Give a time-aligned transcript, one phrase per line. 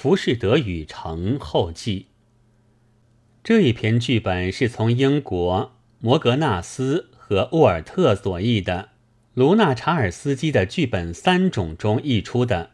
[0.00, 2.06] 浮士德与城后记。
[3.44, 8.92] 这一篇剧本是从英国摩格纳斯和沃尔特所译的
[9.34, 12.70] 卢纳查尔斯基的剧本三种中译出的。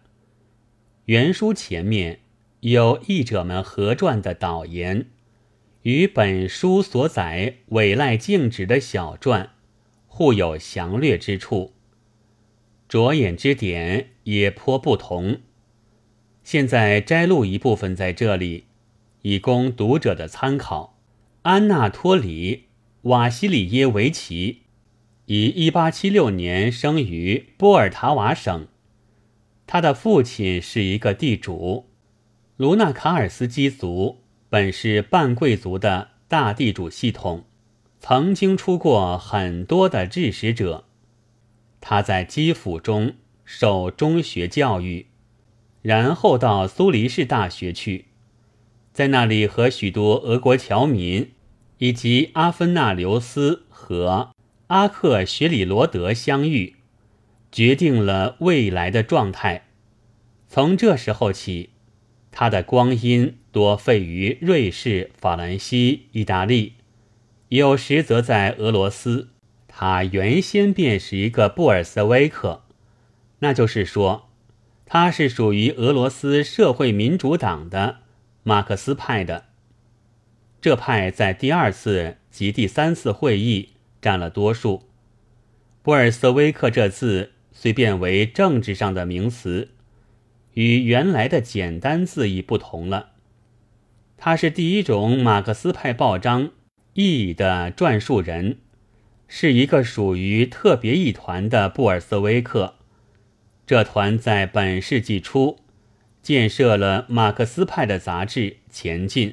[1.07, 2.21] 原书前面
[2.61, 5.09] 有译者们合撰的导言，
[5.83, 9.51] 与本书所载委赖静止的小传
[10.07, 11.75] 互有详略之处，
[12.89, 15.41] 着眼之点也颇不同。
[16.47, 18.67] 现在摘录一部分在这里，
[19.23, 20.97] 以供读者的参考。
[21.43, 22.57] 安纳托里·
[23.09, 24.63] 瓦西里耶维奇，
[25.25, 28.69] 以1876年生于波尔塔瓦省，
[29.67, 31.91] 他的父亲是一个地主。
[32.57, 37.43] 卢纳卡尔斯基族本是半贵族的大地主系统，
[37.99, 40.85] 曾经出过很多的治使者。
[41.81, 45.09] 他在基辅中受中学教育。
[45.87, 48.07] 然后到苏黎世大学去，
[48.93, 51.31] 在那里和许多俄国侨民
[51.79, 54.33] 以及阿芬纳留斯和
[54.67, 56.75] 阿克雪里罗德相遇，
[57.53, 59.69] 决定了未来的状态。
[60.49, 61.71] 从这时候起，
[62.33, 66.73] 他的光阴多费于瑞士、法兰西、意大利，
[67.51, 69.29] 有时则在俄罗斯。
[69.69, 72.65] 他原先便是一个布尔瑟维克，
[73.39, 74.26] 那就是说。
[74.89, 77.99] 他是属于俄罗斯社会民主党的
[78.45, 79.47] 马克思派的，
[80.61, 83.71] 这派在第二次及第三次会议
[84.01, 84.85] 占了多数。
[85.83, 89.71] 布尔瑟维克这字虽变为政治上的名词，
[90.55, 93.11] 与原来的简单字义不同了。
[94.17, 96.53] 他是第一种马克思派报章
[96.95, 98.59] 意义的撰述人，
[99.27, 102.76] 是一个属于特别一团的布尔瑟维克。
[103.67, 105.59] 这团在本世纪初
[106.23, 109.31] 建设了马克思派的杂志《前进》，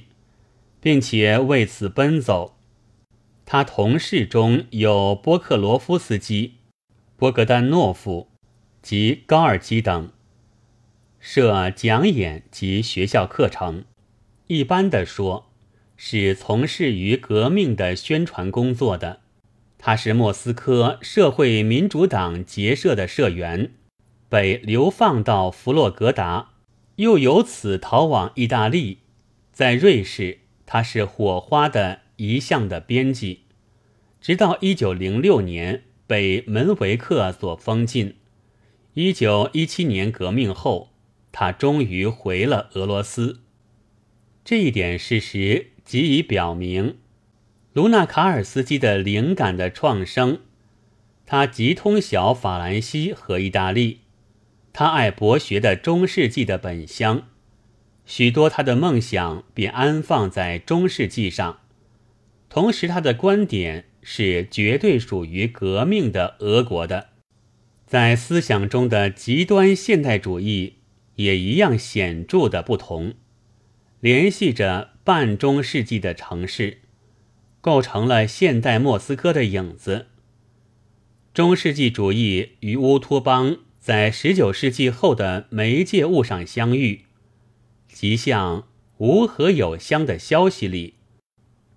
[0.82, 2.58] 并且为此奔走。
[3.46, 6.56] 他同事中有波克罗夫斯基、
[7.16, 8.30] 波格丹诺夫
[8.82, 10.12] 及高尔基等，
[11.20, 13.86] 设讲演及学校课程。
[14.48, 15.52] 一般的说，
[15.96, 19.22] 是从事于革命的宣传工作的。
[19.78, 23.72] 他是莫斯科社会民主党结社的社员。
[24.34, 26.54] 被流放到弗洛格达，
[26.96, 28.98] 又由此逃往意大利。
[29.52, 33.42] 在瑞士，他是火花的一项的编辑，
[34.20, 38.16] 直到一九零六年被门维克所封禁。
[38.96, 40.90] 一九一七年革命后，
[41.32, 43.42] 他终于回了俄罗斯。
[44.44, 46.98] 这一点事实即已表明，
[47.74, 50.40] 卢纳卡尔斯基的灵感的创生，
[51.28, 54.00] 他极通晓法兰西和意大利。
[54.76, 57.28] 他爱博学的中世纪的本乡，
[58.08, 61.60] 许多他的梦想便安放在中世纪上。
[62.50, 67.10] 同时，他的观点是绝对属于革命的俄国的，
[67.86, 70.78] 在思想中的极端现代主义
[71.18, 73.14] 也一样显著的不同，
[74.00, 76.80] 联系着半中世纪的城市，
[77.62, 80.08] 构成了现代莫斯科的影子。
[81.32, 83.58] 中世纪主义与乌托邦。
[83.84, 87.02] 在十九世纪后的媒介物上相遇，
[87.90, 88.62] 即像
[88.96, 90.94] 《无和有相》的消息里，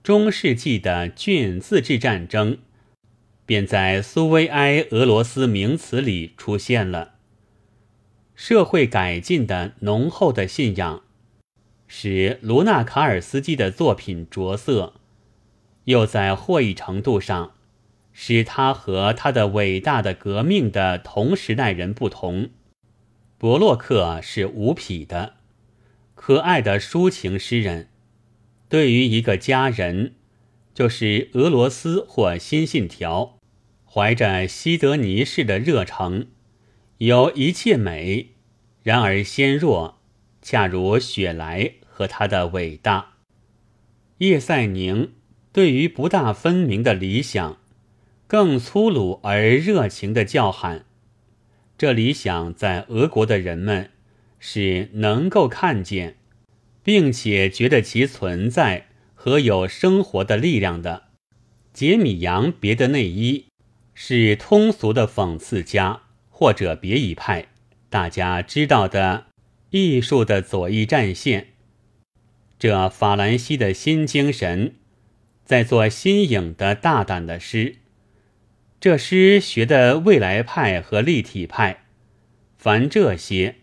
[0.05, 2.59] 中世纪的郡自治战争，
[3.45, 7.15] 便在苏维埃俄罗斯名词里出现了。
[8.37, 11.03] 社会改进的浓厚的信仰，
[11.89, 14.95] 使卢纳卡尔斯基的作品着色，
[15.87, 17.56] 又在或一程度上。
[18.19, 22.49] 使他和他的伟大的革命的同时代人不同。
[23.37, 25.35] 伯洛克是无匹的、
[26.15, 27.91] 可爱的抒情诗人。
[28.71, 30.15] 对于一个家人，
[30.73, 33.39] 就是俄罗斯或新信条，
[33.85, 36.29] 怀着西德尼式的热诚，
[36.97, 38.29] 有一切美，
[38.83, 39.99] 然而纤弱，
[40.41, 43.17] 恰如雪莱和他的伟大。
[44.19, 45.13] 叶赛宁
[45.53, 47.59] 对于不大分明的理想。
[48.29, 50.85] 更粗鲁而热情的叫喊，
[51.79, 53.91] 这理想在俄国的人们
[54.41, 56.17] 是能够看见，
[56.83, 61.05] 并且觉得其存在和有生活的力量的。
[61.73, 63.47] 杰米扬别的内衣
[63.95, 67.47] 是通俗的讽刺家或者别一派，
[67.89, 69.27] 大家知道的
[69.71, 71.49] 艺术的左翼战线。
[72.59, 74.75] 这法兰西的新精神，
[75.45, 77.77] 在做新颖的大胆的诗。
[78.79, 81.85] 这诗学的未来派和立体派，
[82.59, 83.57] 凡这些，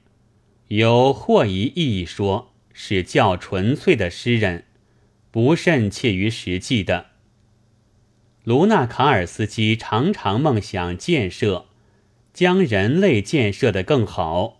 [0.69, 4.65] 有或一意义说是较纯粹的诗人，
[5.30, 7.12] 不甚切于实际的。
[8.44, 11.68] 卢纳卡尔斯基常常梦想建设，
[12.33, 14.59] 将人类建设得更好，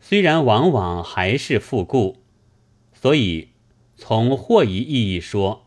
[0.00, 2.22] 虽然往往还是复故，
[2.92, 3.48] 所以
[3.96, 5.66] 从或一意义说，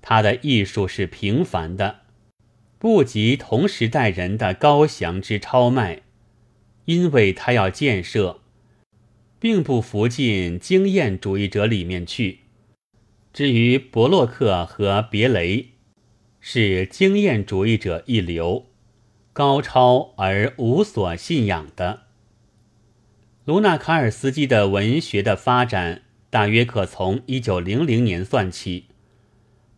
[0.00, 2.01] 他的艺术是平凡的。
[2.82, 6.02] 不及同时代人的高翔之超迈，
[6.86, 8.40] 因为他要建设，
[9.38, 12.40] 并不服进经验主义者里面去。
[13.32, 15.68] 至于伯洛克和别雷，
[16.40, 18.66] 是经验主义者一流，
[19.32, 22.00] 高超而无所信仰的。
[23.44, 28.86] 卢纳卡尔斯基的文学的发展，大约可从一九零零年算起。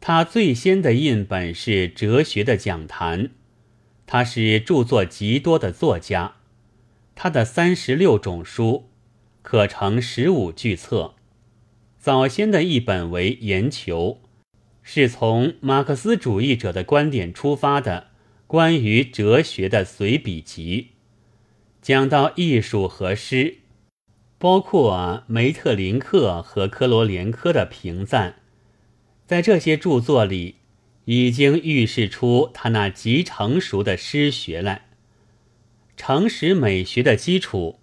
[0.06, 3.30] 他最先的印本是哲学的讲坛，
[4.04, 6.34] 他是著作极多的作家，
[7.14, 8.90] 他的三十六种书
[9.40, 11.14] 可成十五巨册。
[11.98, 14.20] 早先的一本为《研求》，
[14.82, 18.08] 是从马克思主义者的观点出发的
[18.46, 20.88] 关于哲学的随笔集，
[21.80, 23.60] 讲到艺术和诗，
[24.36, 28.40] 包括梅特林克和科罗连科的评赞。
[29.34, 30.54] 在这些著作里，
[31.06, 34.82] 已经预示出他那极成熟的诗学来。
[35.96, 37.80] 诚实美学的基础、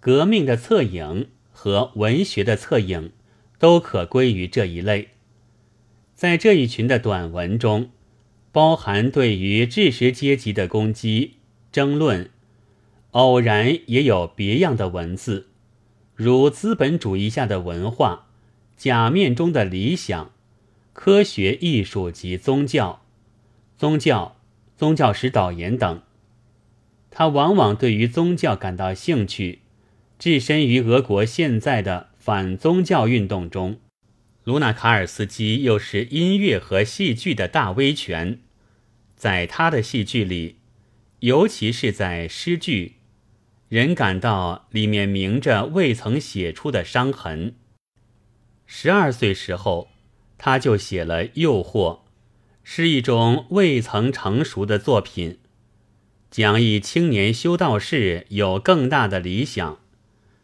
[0.00, 3.10] 革命的侧影和文学的侧影，
[3.58, 5.08] 都可归于这一类。
[6.14, 7.88] 在这一群的短文中，
[8.52, 11.36] 包含对于知识阶级的攻击、
[11.72, 12.28] 争论，
[13.12, 15.46] 偶然也有别样的文字，
[16.14, 18.26] 如资本主义下的文化、
[18.76, 20.30] 假面中的理想。
[20.94, 23.02] 科学、艺术及宗教、
[23.78, 24.36] 宗教、
[24.76, 26.02] 宗教史导言等，
[27.10, 29.60] 他往往对于宗教感到兴趣，
[30.18, 33.80] 置身于俄国现在的反宗教运动中。
[34.44, 38.40] 卢纳卡尔斯基又是音乐和戏剧的大威权，
[39.16, 40.56] 在他的戏剧里，
[41.20, 42.96] 尤其是在诗句，
[43.70, 47.54] 人感到里面明着未曾写出的伤痕。
[48.66, 49.91] 十二岁时候。
[50.44, 51.70] 他就写了《诱惑》，
[52.64, 55.38] 是一种未曾成熟的作品，
[56.32, 59.78] 讲一青年修道士有更大的理想，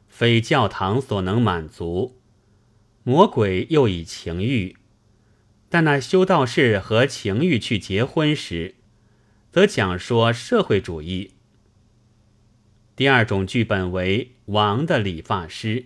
[0.06, 2.17] 非教堂所能满足。
[3.03, 4.77] 魔鬼又以情欲，
[5.69, 8.77] 但那修道士和情欲去结婚时，
[9.51, 11.33] 则讲说社会主义。
[12.94, 15.81] 第二种剧本为《王的理发师》。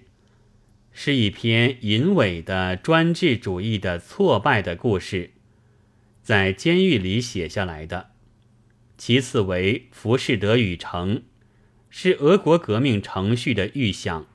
[0.92, 5.30] 是一篇淫伪的专制主义的挫败的故事，
[6.22, 8.10] 在监狱里写下来的。
[8.98, 11.16] 其次为《浮士德与城》，
[11.88, 14.26] 是俄国革命程序的预想，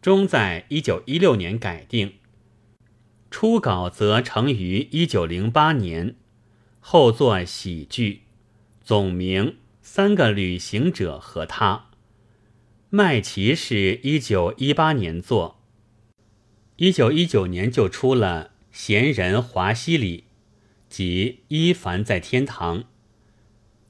[0.00, 2.12] 终在一九一六年改定，
[3.30, 6.14] 初稿则成于一九零八年，
[6.78, 8.22] 后作喜剧，
[8.84, 9.46] 总名
[9.80, 11.88] 《三个旅行者和他》。
[12.90, 15.57] 麦琪是一九一八年作。
[16.78, 20.18] 一九一九年就出了《闲人华西里》
[20.88, 22.82] 及《伊凡在天堂》，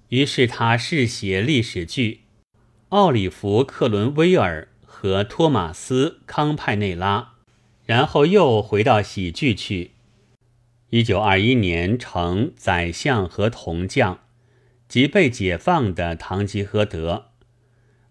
[0.09, 2.23] 于是他试写历史剧
[2.89, 7.35] 《奥里弗·克伦威尔和托马斯·康派内拉》，
[7.85, 9.91] 然后又回到喜剧去。
[10.89, 14.15] 一九二一年成《宰相和铜匠》
[14.89, 17.13] 及被解放的《堂吉诃德》，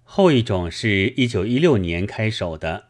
[0.04, 2.88] 后一种是一九一六年开首的。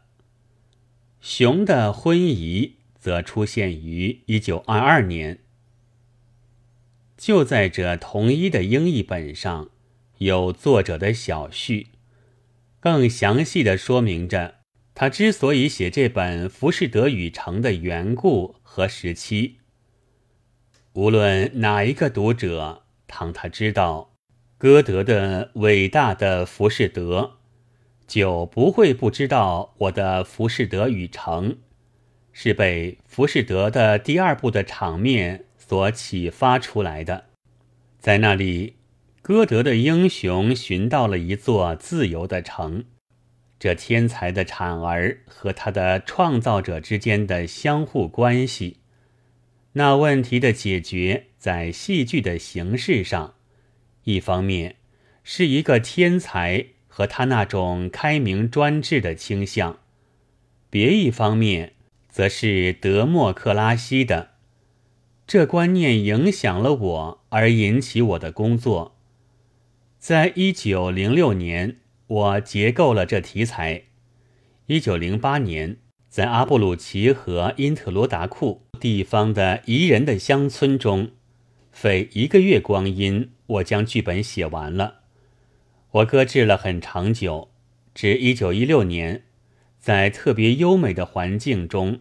[1.20, 5.40] 熊的婚仪则出现于一九二二年。
[7.16, 9.70] 就在这同一的英译本上，
[10.18, 11.88] 有作者的小序，
[12.78, 14.56] 更详细的说明着
[14.94, 19.56] 他之所以写这本《浮士德与城》的缘故和时期。
[20.92, 24.14] 无论哪一个读者，当他知道
[24.56, 27.32] 歌德的伟大的《浮士德》。
[28.08, 31.52] 就不会不知道我的《浮士德与城》
[32.32, 37.26] 是被《浮士德》的第二部的场面所启发出来的。
[37.98, 38.76] 在那里，
[39.20, 42.86] 歌德的英雄寻到了一座自由的城，
[43.58, 48.78] 这天才的产儿和他的创造者之间的相互关系，
[49.72, 53.34] 那问题的解决在戏剧的形式上，
[54.04, 54.76] 一方面
[55.22, 56.68] 是一个天才。
[56.98, 59.78] 和他那种开明专制的倾向，
[60.68, 61.74] 别一方面
[62.08, 64.30] 则是德莫克拉西的
[65.24, 68.96] 这观念影响了我，而引起我的工作。
[70.00, 71.76] 在一九零六年，
[72.08, 73.84] 我结构了这题材，
[74.66, 75.76] 一九零八年，
[76.08, 81.12] 在阿布鲁奇和因特罗达库地方的宜人的乡村中，
[81.70, 84.97] 费一个月光阴，我将剧本写完了。
[85.90, 87.50] 我搁置了很长久，
[87.94, 89.24] 至一九一六年，
[89.78, 92.00] 在特别优美的环境中，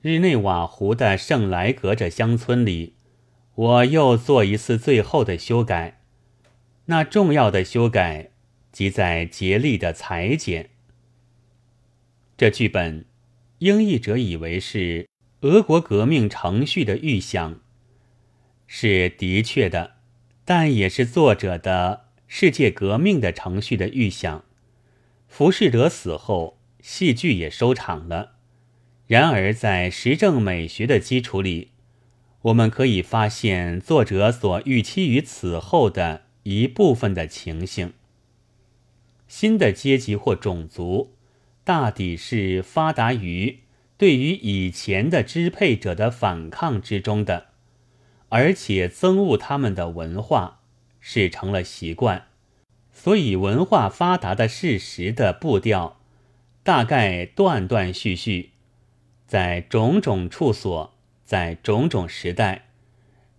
[0.00, 2.94] 日内瓦湖的圣莱格这乡村里，
[3.54, 6.00] 我又做一次最后的修改。
[6.86, 8.30] 那重要的修改，
[8.70, 10.70] 即在竭力的裁剪。
[12.36, 13.04] 这剧本，
[13.58, 15.08] 英译者以为是
[15.40, 17.60] 俄国革命程序的预想，
[18.68, 19.96] 是的确的，
[20.44, 24.44] 但也是作者的世界革命的程序的预想。
[25.26, 28.36] 浮士德死后，戏剧也收场了。
[29.08, 31.72] 然而，在实证美学的基础里，
[32.42, 36.28] 我们可以发现作者所预期于此后的。
[36.44, 37.92] 一部分的情形，
[39.26, 41.12] 新的阶级或种族，
[41.62, 43.58] 大抵是发达于
[43.98, 47.48] 对于以前的支配者的反抗之中的，
[48.30, 50.57] 而且憎恶他们的文化
[51.00, 52.26] 是成了习惯，
[52.92, 56.00] 所以文化发达的事实的步调，
[56.62, 58.50] 大概断断续续，
[59.26, 62.66] 在种种处所，在种种时代，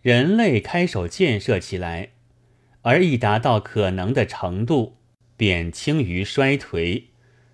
[0.01, 2.09] 人类开手建设起来。
[2.81, 4.95] 而已达到可能的程度，
[5.35, 7.03] 便轻于衰颓。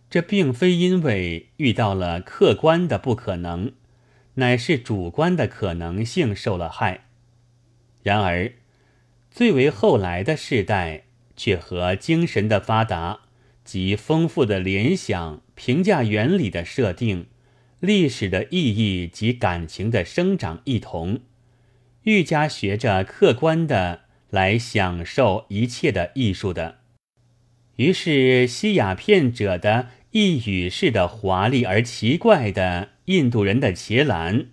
[0.07, 3.73] 这并非因为遇到了客观的不可能，
[4.35, 7.05] 乃是主观的可能性受了害。
[8.03, 8.53] 然而，
[9.35, 11.03] 最为后来的世代，
[11.35, 13.19] 却和精神的发达
[13.65, 17.27] 及丰富的联想、评价原理的设定、
[17.81, 21.19] 历史的意义及感情的生长一同，
[22.03, 24.05] 愈加学着客观的。
[24.31, 26.79] 来享受一切的艺术的，
[27.77, 34.47] 于是西雅片者的一语式的华丽而奇怪的印度人的茄兰，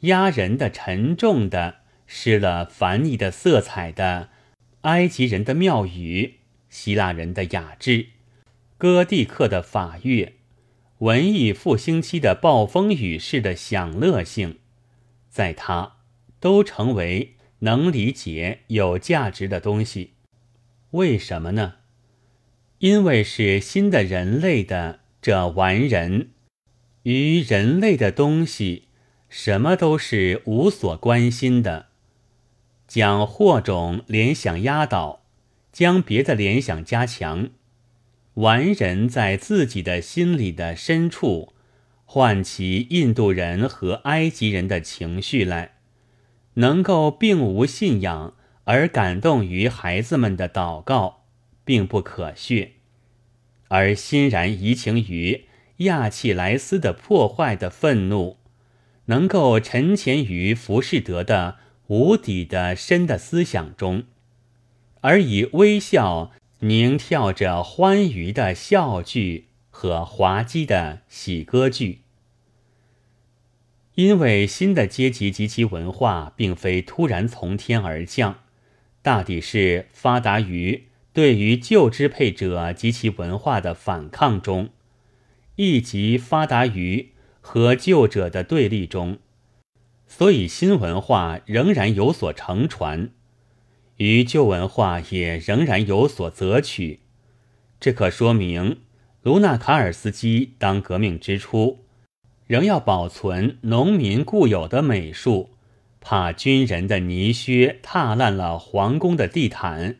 [0.00, 4.30] 压人的沉重的失了繁逸的色彩的
[4.82, 6.36] 埃及人的庙宇，
[6.68, 8.06] 希腊人的雅致，
[8.78, 10.34] 哥蒂克的法乐，
[10.98, 14.58] 文艺复兴期的暴风雨式的享乐性，
[15.28, 15.96] 在他
[16.40, 17.32] 都成为。
[17.60, 20.12] 能理解有价值的东西，
[20.90, 21.76] 为什么呢？
[22.80, 26.32] 因为是新的人类的这完人，
[27.04, 28.88] 与人类的东西，
[29.30, 31.85] 什么都是无所关心的。
[32.86, 35.22] 将祸种联想压倒，
[35.72, 37.50] 将别的联想加强，
[38.34, 41.52] 完人在自己的心里的深处，
[42.04, 45.72] 唤起印度人和埃及人的情绪来。
[46.54, 51.24] 能够并无信仰而感动于孩子们的祷告，
[51.64, 52.70] 并不可恤；
[53.68, 55.44] 而欣然移情于
[55.78, 58.38] 亚契莱斯的破坏的愤怒，
[59.06, 64.04] 能够沉潜于浮士德的无底的深的思想中，
[65.00, 72.00] 而以微笑凝跳着欢愉的笑剧和滑稽的喜歌剧。
[73.94, 78.40] 因为新的阶级及其文化并非突然从天而降，
[79.00, 84.68] 大抵是发达于对于旧支配者及其文化的反抗中，
[85.54, 89.18] 亦即发达于和旧者的对立中，
[90.06, 93.10] 所以新文化仍然有所承传，
[93.96, 97.00] 与旧文化也仍然有所择取。
[97.78, 98.80] 这可说明
[99.22, 101.84] 卢纳卡尔斯基当革命之初。
[102.46, 105.50] 仍要保存农民固有的美术，
[106.00, 109.96] 怕军人的泥靴踏烂了皇宫的地毯。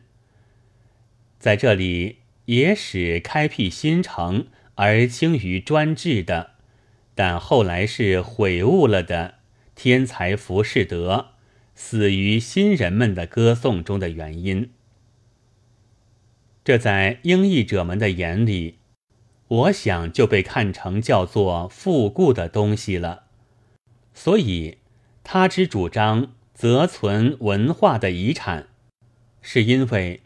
[1.37, 6.51] 在这里也使开辟新城而轻于专制的，
[7.13, 9.36] 但后来是悔悟了的
[9.77, 11.27] 天才浮士德，
[11.75, 14.71] 死于新人们的歌颂中的原因。
[16.65, 18.79] 这在英译者们的眼里。
[19.49, 23.25] 我想就被看成叫做复故的东西了，
[24.15, 24.79] 所以
[25.23, 28.67] 他之主张则存文化的遗产，
[29.43, 30.21] 是因为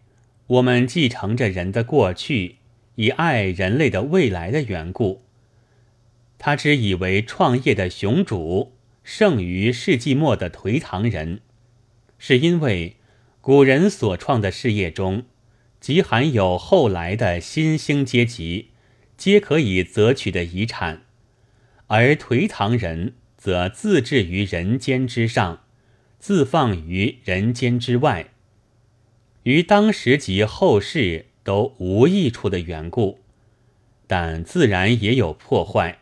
[0.48, 2.56] 我们继承着人的过去，
[2.96, 5.22] 以爱人类的未来的缘故。
[6.40, 8.72] 他之以为创业的雄主
[9.14, 11.42] 胜于世纪末的颓唐人，
[12.18, 12.96] 是因为
[13.42, 15.26] 古人所创的事业中，
[15.82, 18.70] 即含有后来的新兴阶级。
[19.18, 21.02] 皆可以择取的遗产，
[21.88, 25.64] 而颓唐人则自置于人间之上，
[26.18, 28.30] 自放于人间之外，
[29.44, 33.20] 于当时及后世都无益处的缘故，
[34.08, 36.01] 但自然也有破坏。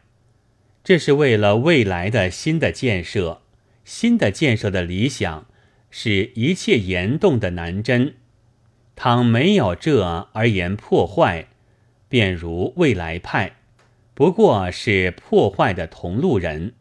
[0.89, 3.43] 这是为了未来的新的建设，
[3.85, 5.45] 新的建设的理想
[5.91, 8.15] 是一切言动的南针。
[8.95, 11.45] 倘没有这而言破坏，
[12.07, 13.57] 便如未来派，
[14.15, 16.71] 不过是破坏的同路人；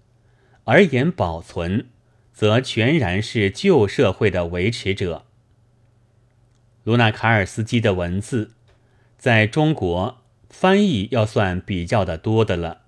[0.64, 1.88] 而言保存，
[2.32, 5.26] 则全然是旧社会的维持者。
[6.84, 8.52] 卢纳卡尔斯基的文字，
[9.18, 12.84] 在中国翻译要算比较的多的了。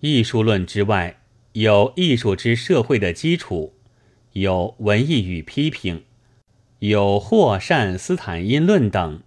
[0.00, 1.20] 艺术论之外，
[1.52, 3.74] 有艺术之社会的基础，
[4.32, 6.04] 有文艺与批评。
[6.80, 9.22] 有霍善斯坦因论等，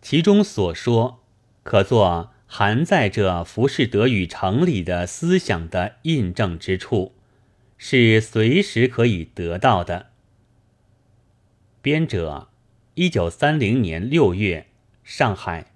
[0.00, 1.22] 其中所说，
[1.62, 7.12] 可作含在这浮士德与城里的思想的印证之处，
[7.76, 10.06] 是随时可以得到的。
[11.82, 12.48] 编者，
[12.94, 14.68] 一九三零年六月，
[15.04, 15.69] 上海。